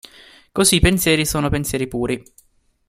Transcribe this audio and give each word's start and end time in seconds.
Così 0.51 0.77
i 0.77 0.79
pensieri 0.79 1.27
sono 1.27 1.49
pensieri 1.49 1.85
puri. 1.87 2.23